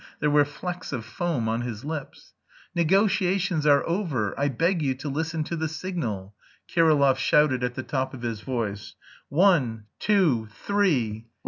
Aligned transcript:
There 0.19 0.31
were 0.31 0.45
flecks 0.45 0.91
of 0.93 1.05
foam 1.05 1.47
on 1.47 1.61
his 1.61 1.85
lips. 1.85 2.33
"Negotiations 2.73 3.67
are 3.67 3.87
over. 3.87 4.33
I 4.35 4.47
beg 4.47 4.81
you 4.81 4.95
to 4.95 5.09
listen 5.09 5.43
to 5.43 5.55
the 5.55 5.67
signal!" 5.67 6.33
Kirillov 6.67 7.19
shouted 7.19 7.63
at 7.63 7.75
the 7.75 7.83
top 7.83 8.15
of 8.15 8.23
his 8.23 8.41
voice. 8.41 8.95
"One! 9.29 9.83
Two! 9.99 10.47
Three!" 10.65 11.27